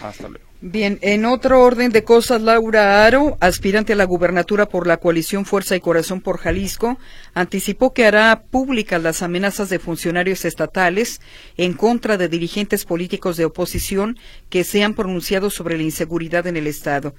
[0.03, 0.51] Hasta luego.
[0.64, 5.44] Bien, en otro orden de cosas, Laura Aro, aspirante a la gubernatura por la coalición
[5.44, 7.01] Fuerza y Corazón por Jalisco,
[7.35, 11.20] anticipó que hará públicas las amenazas de funcionarios estatales
[11.57, 14.16] en contra de dirigentes políticos de oposición
[14.51, 17.12] que se han pronunciado sobre la inseguridad en el Estado.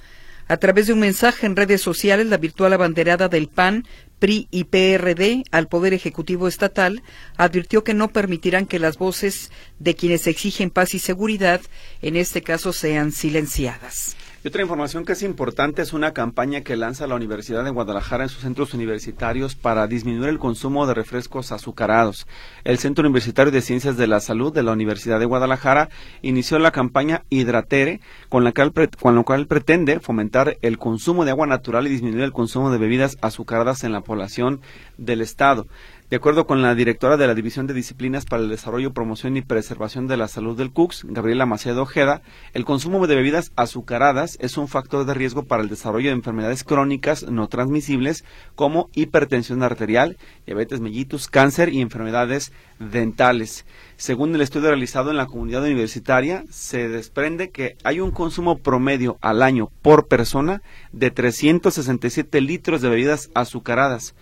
[0.47, 3.85] A través de un mensaje en redes sociales, la virtual abanderada del PAN,
[4.19, 7.03] PRI y PRD al Poder Ejecutivo Estatal
[7.37, 11.61] advirtió que no permitirán que las voces de quienes exigen paz y seguridad,
[12.01, 14.15] en este caso, sean silenciadas.
[14.43, 18.23] Y otra información que es importante es una campaña que lanza la Universidad de Guadalajara
[18.23, 22.27] en sus centros universitarios para disminuir el consumo de refrescos azucarados.
[22.65, 25.87] El Centro Universitario de Ciencias de la Salud de la Universidad de Guadalajara
[26.21, 31.47] inició la campaña Hidratere, con la, con la cual pretende fomentar el consumo de agua
[31.47, 34.59] natural y disminuir el consumo de bebidas azucaradas en la población
[34.97, 35.67] del Estado.
[36.09, 39.41] De acuerdo con la directora de la División de Disciplinas para el Desarrollo, Promoción y
[39.41, 42.21] Preservación de la Salud del CUCS, Gabriela Macedo Ojeda,
[42.53, 46.63] el consumo de bebidas azucaradas es un factor de riesgo para el desarrollo de enfermedades
[46.63, 53.65] crónicas no transmisibles como hipertensión arterial, diabetes mellitus, cáncer y enfermedades dentales.
[53.95, 59.17] Según el estudio realizado en la comunidad universitaria, se desprende que hay un consumo promedio
[59.21, 60.61] al año por persona
[60.91, 64.13] de 367 litros de bebidas azucaradas.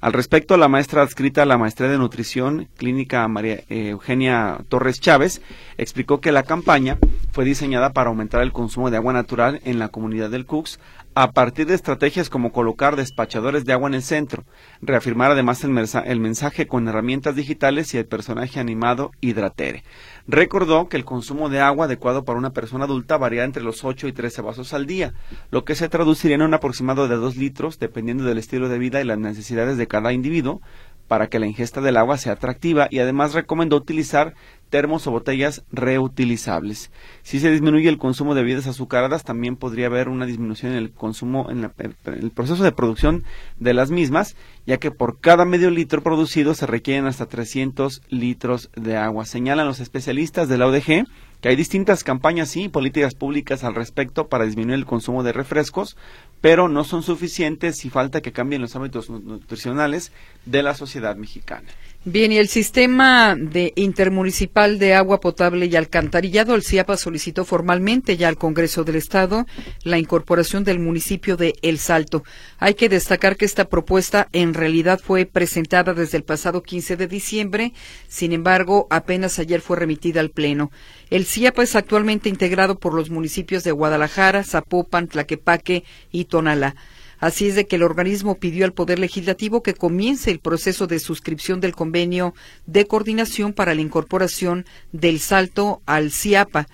[0.00, 4.98] Al respecto, la maestra adscrita a la maestría de nutrición clínica María eh, Eugenia Torres
[4.98, 5.42] Chávez
[5.76, 6.96] explicó que la campaña
[7.32, 10.80] fue diseñada para aumentar el consumo de agua natural en la comunidad del Cux
[11.22, 14.44] a partir de estrategias como colocar despachadores de agua en el centro,
[14.80, 19.84] reafirmar además el, mensaje con herramientas digitales y el personaje animado Hidratere.
[20.26, 24.08] Recordó que el consumo de agua adecuado para una persona adulta varía entre los 8
[24.08, 25.12] y 13 vasos al día,
[25.50, 29.02] lo que se traduciría en un aproximado de 2 litros dependiendo del estilo de vida
[29.02, 30.62] y las necesidades de cada individuo
[31.10, 34.34] para que la ingesta del agua sea atractiva y además recomendó utilizar
[34.68, 36.92] termos o botellas reutilizables.
[37.24, 40.92] Si se disminuye el consumo de bebidas azucaradas, también podría haber una disminución en el
[40.92, 41.68] consumo, en,
[42.04, 43.24] el proceso de producción
[43.58, 44.36] de las mismas,
[44.68, 49.24] ya que por cada medio litro producido se requieren hasta 300 litros de agua.
[49.26, 51.06] Señalan los especialistas de la ODG
[51.40, 55.96] que hay distintas campañas y políticas públicas al respecto para disminuir el consumo de refrescos,
[56.40, 60.12] pero no son suficientes y falta que cambien los hábitos nutricionales
[60.46, 61.68] de la sociedad mexicana.
[62.06, 68.16] Bien, y el sistema de intermunicipal de agua potable y alcantarillado, el CIAPA solicitó formalmente
[68.16, 69.44] ya al Congreso del Estado
[69.82, 72.24] la incorporación del municipio de El Salto.
[72.58, 77.06] Hay que destacar que esta propuesta en realidad fue presentada desde el pasado 15 de
[77.06, 77.74] diciembre,
[78.08, 80.70] sin embargo, apenas ayer fue remitida al Pleno.
[81.10, 86.76] El CIAPA es actualmente integrado por los municipios de Guadalajara, Zapopan, Tlaquepaque y Tonalá.
[87.20, 90.98] Así es de que el organismo pidió al Poder Legislativo que comience el proceso de
[90.98, 92.34] suscripción del convenio
[92.66, 96.66] de coordinación para la incorporación del salto al CIAPA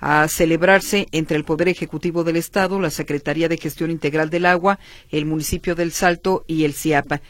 [0.00, 4.78] a celebrarse entre el Poder Ejecutivo del Estado, la Secretaría de Gestión Integral del Agua,
[5.10, 7.20] el municipio del Salto y el CIAPA.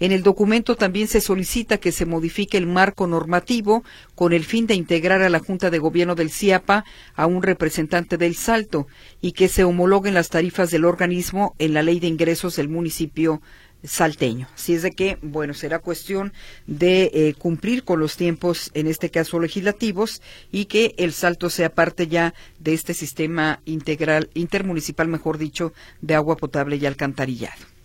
[0.00, 3.82] En el documento también se solicita que se modifique el marco normativo
[4.14, 6.84] con el fin de integrar a la Junta de Gobierno del CIAPA
[7.14, 8.86] a un representante del Salto
[9.20, 13.42] y que se homologuen las tarifas del organismo en la ley de ingresos del municipio
[13.84, 14.48] salteño.
[14.54, 16.32] Así es de que, bueno, será cuestión
[16.66, 21.70] de eh, cumplir con los tiempos, en este caso legislativos, y que el salto sea
[21.70, 27.77] parte ya de este sistema integral, intermunicipal, mejor dicho, de agua potable y alcantarillado.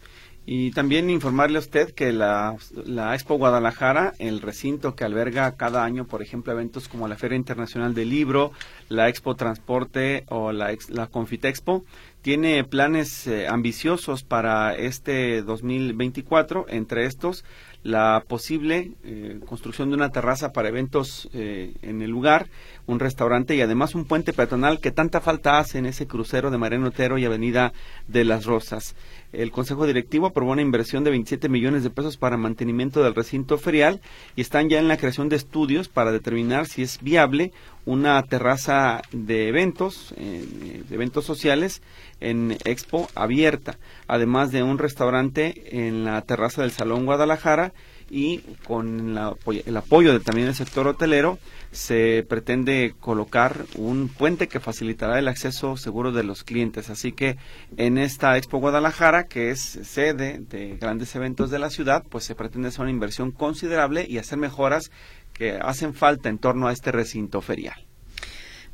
[0.46, 5.86] Y también informarle a usted que la, la, Expo Guadalajara, el recinto que alberga cada
[5.86, 8.52] año, por ejemplo, eventos como la Feria Internacional del Libro,
[8.90, 11.86] la Expo Transporte o la, la Confitexpo,
[12.24, 17.44] tiene planes eh, ambiciosos para este 2024, entre estos
[17.84, 22.48] la posible eh, construcción de una terraza para eventos eh, en el lugar,
[22.86, 26.58] un restaurante y además un puente peatonal que tanta falta hace en ese crucero de
[26.58, 27.74] Mariano Otero y Avenida
[28.08, 28.96] de las Rosas.
[29.34, 33.58] El Consejo Directivo aprobó una inversión de 27 millones de pesos para mantenimiento del recinto
[33.58, 34.00] ferial
[34.36, 37.52] y están ya en la creación de estudios para determinar si es viable
[37.86, 41.82] una terraza de eventos, eh, de eventos sociales
[42.20, 47.74] en Expo abierta, además de un restaurante en la terraza del Salón Guadalajara
[48.10, 49.18] y con
[49.66, 51.40] el apoyo de, también del sector hotelero
[51.72, 56.92] se pretende colocar un puente que facilitará el acceso seguro de los clientes.
[56.92, 57.38] Así que
[57.78, 62.36] en esta Expo Guadalajara, que es sede de grandes eventos de la ciudad, pues se
[62.36, 64.92] pretende hacer una inversión considerable y hacer mejoras
[65.34, 67.86] que hacen falta en torno a este recinto ferial.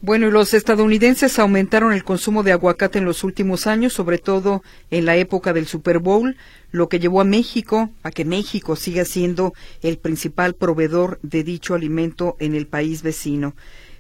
[0.02, 4.64] Bueno, y los estadounidenses aumentaron el consumo de aguacate en los últimos años, sobre todo
[4.92, 6.38] en la época del Super Bowl,
[6.72, 11.74] lo que llevó a México a que México siga siendo el principal proveedor de dicho
[11.74, 13.56] alimento en el país vecino.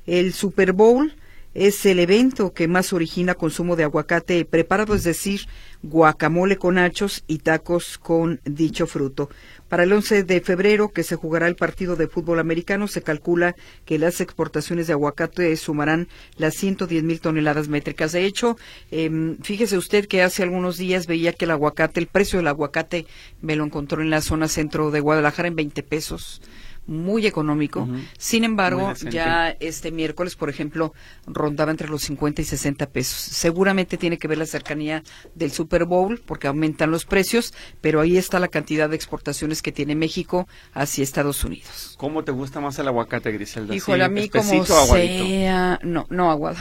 [0.06, 1.14] El Super Bowl
[1.54, 5.42] es el evento que más origina consumo de aguacate preparado, es decir,
[5.82, 9.30] guacamole con nachos y tacos con dicho fruto.
[9.68, 13.56] Para el 11 de febrero, que se jugará el partido de fútbol americano, se calcula
[13.86, 16.08] que las exportaciones de aguacate sumarán
[16.38, 18.12] las 110 mil toneladas métricas.
[18.12, 18.58] De hecho,
[18.92, 23.06] eh, fíjese usted que hace algunos días veía que el aguacate, el precio del aguacate,
[23.42, 26.42] me lo encontró en la zona centro de Guadalajara en 20 pesos
[26.90, 27.88] muy económico.
[28.18, 30.94] Sin embargo, ya este miércoles, por ejemplo,
[31.26, 33.16] rondaba entre los 50 y 60 pesos.
[33.16, 35.04] Seguramente tiene que ver la cercanía
[35.36, 39.72] del Super Bowl porque aumentan los precios, pero ahí está la cantidad de exportaciones que
[39.72, 41.89] tiene México hacia Estados Unidos.
[42.00, 43.76] ¿Cómo te gusta más el aguacate, Griselda?
[43.76, 46.56] Híjole, a mí como sea, no, no aguado,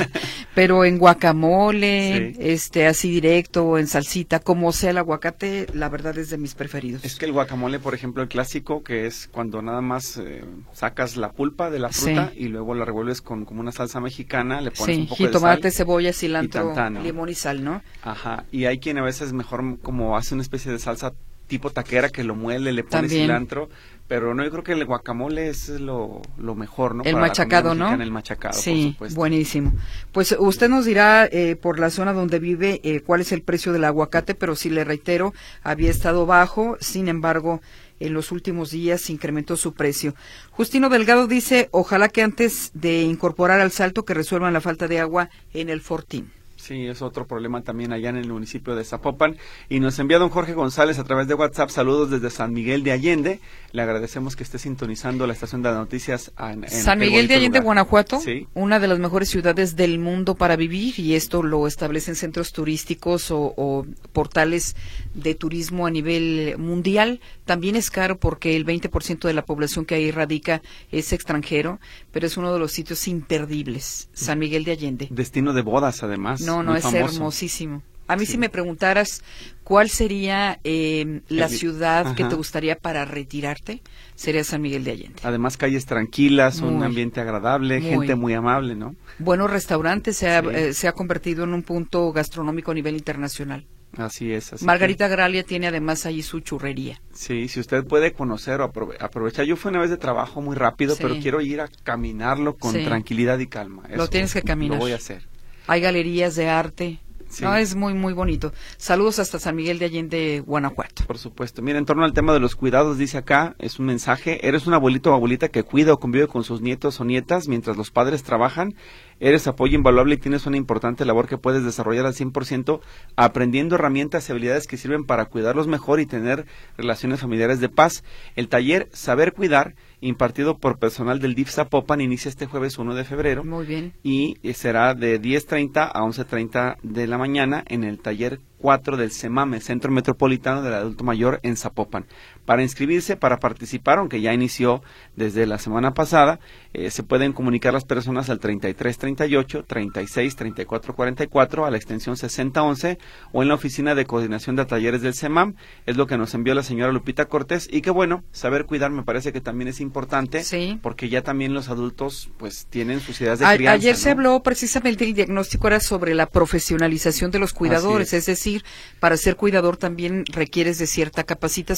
[0.54, 6.18] pero en guacamole, este así directo o en salsita, como sea el aguacate, la verdad
[6.18, 7.02] es de mis preferidos.
[7.02, 10.44] Es que el guacamole, por ejemplo, el clásico que es cuando nada más eh,
[10.74, 14.60] sacas la pulpa de la fruta y luego la revuelves con como una salsa mexicana,
[14.60, 17.80] le pones un poco de sal, cebolla, cilantro, limón y sal, ¿no?
[18.02, 21.14] Ajá, y hay quien a veces mejor como hace una especie de salsa
[21.46, 23.68] tipo taquera que lo muele, le pone cilantro,
[24.06, 27.04] pero no, yo creo que el guacamole es lo, lo mejor, ¿no?
[27.04, 27.90] El machacado, ¿no?
[27.94, 29.72] El machacado, sí, buenísimo.
[30.12, 33.72] Pues usted nos dirá eh, por la zona donde vive eh, cuál es el precio
[33.72, 37.62] del aguacate, pero sí le reitero, había estado bajo, sin embargo,
[37.98, 40.14] en los últimos días incrementó su precio.
[40.50, 45.00] Justino Delgado dice, ojalá que antes de incorporar al salto que resuelvan la falta de
[45.00, 46.30] agua en el Fortín.
[46.64, 49.36] Sí, es otro problema también allá en el municipio de Zapopan.
[49.68, 52.92] Y nos envía don Jorge González a través de WhatsApp saludos desde San Miguel de
[52.92, 53.40] Allende.
[53.72, 58.18] Le agradecemos que esté sintonizando la estación de noticias en, San Miguel de Allende, Guanajuato,
[58.54, 63.26] una de las mejores ciudades del mundo para vivir y esto lo establecen centros turísticos
[63.30, 64.74] o, portales
[65.14, 67.20] de turismo a nivel mundial.
[67.44, 71.80] También es caro porque el 20% de la población que ahí radica es extranjero,
[72.12, 74.08] pero es uno de los sitios imperdibles.
[74.12, 75.08] San Miguel de Allende.
[75.10, 76.40] Destino de bodas, además.
[76.40, 77.82] No, no, es hermosísimo.
[78.06, 79.22] A mí si me preguntaras
[79.62, 83.80] cuál sería eh, la ciudad que te gustaría para retirarte,
[84.14, 85.20] sería San Miguel de Allende.
[85.22, 88.94] Además calles tranquilas, un ambiente agradable, gente muy amable, ¿no?
[89.18, 93.64] Buenos restaurantes, se ha, eh, se ha convertido en un punto gastronómico a nivel internacional.
[93.96, 94.52] Así es.
[94.52, 97.00] Así Margarita Gralia tiene además ahí su churrería.
[97.12, 99.46] Sí, si usted puede conocer o aprovechar.
[99.46, 103.38] Yo fui una vez de trabajo muy rápido, pero quiero ir a caminarlo con tranquilidad
[103.38, 103.82] y calma.
[103.94, 104.78] lo tienes que caminar.
[104.78, 105.26] Lo voy a hacer.
[105.66, 107.00] Hay galerías de arte.
[107.42, 108.52] No, es muy, muy bonito.
[108.76, 111.04] Saludos hasta San Miguel de Allende, Guanajuato.
[111.06, 111.62] Por supuesto.
[111.62, 114.74] Mira, en torno al tema de los cuidados, dice acá, es un mensaje, eres un
[114.74, 118.22] abuelito o abuelita que cuida o convive con sus nietos o nietas mientras los padres
[118.22, 118.74] trabajan,
[119.20, 122.80] eres apoyo invaluable y tienes una importante labor que puedes desarrollar al 100%
[123.16, 128.04] aprendiendo herramientas y habilidades que sirven para cuidarlos mejor y tener relaciones familiares de paz.
[128.36, 129.74] El taller Saber Cuidar
[130.04, 133.44] impartido por personal del DIF Zapopan, inicia este jueves 1 de febrero.
[133.44, 133.92] Muy bien.
[134.02, 139.60] Y será de 10.30 a 11.30 de la mañana en el taller 4 del CEMAME,
[139.60, 142.06] Centro Metropolitano del Adulto Mayor en Zapopan.
[142.46, 144.82] Para inscribirse, para participar, aunque ya inició
[145.16, 146.40] desde la semana pasada,
[146.72, 152.16] eh, se pueden comunicar las personas al 33 38 36 34 44 a la extensión
[152.16, 152.96] 6011
[153.32, 155.56] o en la oficina de coordinación de talleres del CEMAM.
[155.84, 159.02] Es lo que nos envió la señora Lupita Cortés y que bueno, saber cuidar me
[159.02, 160.42] parece que también es importante
[160.80, 163.74] porque ya también los adultos pues tienen sus ideas de crianza.
[163.74, 168.20] Ayer se habló precisamente el diagnóstico era sobre la profesionalización de los cuidadores, es.
[168.20, 168.53] es decir,
[169.00, 171.74] para ser cuidador también requieres de cierta capacitación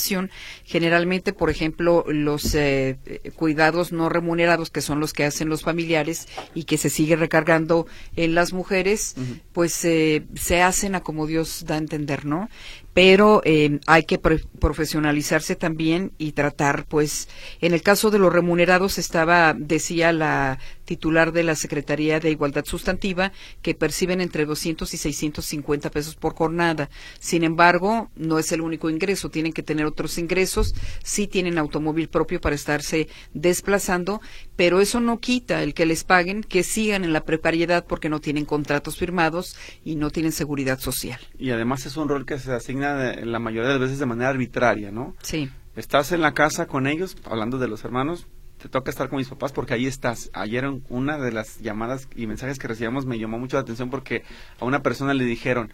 [0.65, 2.97] Generalmente, por ejemplo, los eh,
[3.37, 7.87] cuidados no remunerados, que son los que hacen los familiares y que se sigue recargando
[8.17, 9.15] en las mujeres,
[9.53, 12.49] pues eh, se hacen a como Dios da a entender, ¿no?
[12.97, 17.29] Pero eh, hay que profesionalizarse también y tratar, pues,
[17.61, 22.65] en el caso de los remunerados estaba, decía la titular de la Secretaría de Igualdad
[22.65, 26.89] Sustantiva, que perciben entre 200 y 650 pesos por jornada.
[27.19, 30.75] Sin embargo, no es el único ingreso, tienen que tener otros ingresos,
[31.05, 34.23] sí tienen automóvil propio para estarse desplazando,
[34.57, 38.21] pero eso no quita el que les paguen, que sigan en la precariedad porque no
[38.21, 41.21] tienen contratos firmados y no tienen seguridad social.
[41.39, 44.31] Y además es un rol que se asigna la mayoría de las veces de manera
[44.31, 45.15] arbitraria, ¿no?
[45.23, 45.51] Sí.
[45.77, 48.27] Estás en la casa con ellos, hablando de los hermanos,
[48.57, 50.31] te toca estar con mis papás porque ahí estás.
[50.33, 54.23] Ayer una de las llamadas y mensajes que recibimos me llamó mucho la atención porque
[54.59, 55.71] a una persona le dijeron,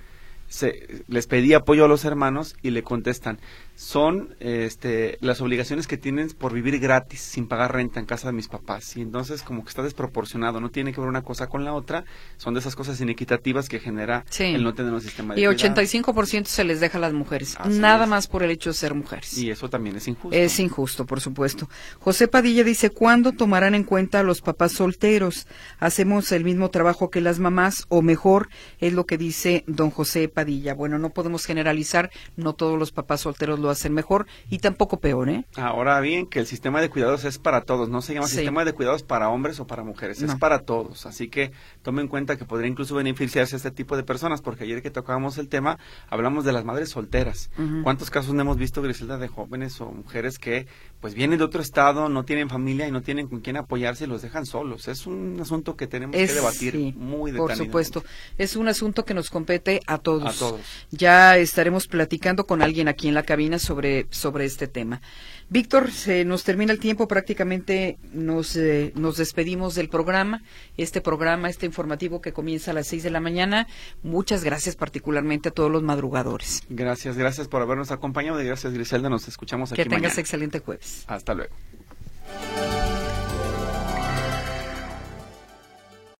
[0.53, 3.38] se, les pedí apoyo a los hermanos y le contestan,
[3.74, 8.34] son este, las obligaciones que tienen por vivir gratis, sin pagar renta en casa de
[8.34, 8.94] mis papás.
[8.98, 12.05] Y entonces como que está desproporcionado, no tiene que ver una cosa con la otra,
[12.36, 16.44] son de esas cosas inequitativas que genera el no tener un sistema de Y 85%
[16.44, 19.36] se les deja a las mujeres, nada más por el hecho de ser mujeres.
[19.38, 20.36] Y eso también es injusto.
[20.36, 21.66] Es injusto, por supuesto.
[21.98, 25.46] José Padilla dice, ¿cuándo tomarán en cuenta a los papás solteros?
[25.78, 28.50] ¿Hacemos el mismo trabajo que las mamás o mejor?
[28.80, 30.41] Es lo que dice don José Padilla.
[30.76, 35.28] Bueno, no podemos generalizar, no todos los papás solteros lo hacen mejor y tampoco peor,
[35.28, 35.45] ¿eh?
[35.57, 38.72] Ahora bien, que el sistema de cuidados es para todos, no se llama sistema de
[38.72, 41.07] cuidados para hombres o para mujeres, es para todos.
[41.07, 44.64] Así que tome en cuenta que podría incluso beneficiarse a este tipo de personas, porque
[44.64, 45.78] ayer que tocábamos el tema,
[46.09, 47.51] hablamos de las madres solteras.
[47.82, 50.66] ¿Cuántos casos no hemos visto, Griselda, de jóvenes o mujeres que
[51.01, 54.07] pues vienen de otro estado, no tienen familia y no tienen con quién apoyarse y
[54.07, 54.88] los dejan solos?
[54.88, 58.05] Es un asunto que tenemos que debatir muy Por supuesto,
[58.38, 60.28] es un asunto que nos compete a todos.
[60.28, 60.61] A todos.
[60.91, 65.01] Ya estaremos platicando con alguien aquí en la cabina sobre, sobre este tema.
[65.49, 70.43] Víctor, se nos termina el tiempo, prácticamente nos, eh, nos despedimos del programa,
[70.78, 73.66] este programa, este informativo que comienza a las seis de la mañana.
[74.03, 76.62] Muchas gracias particularmente a todos los madrugadores.
[76.70, 81.05] Gracias, gracias por habernos acompañado y gracias Griselda, nos escuchamos aquí Que tengas excelente jueves.
[81.07, 81.55] Hasta luego.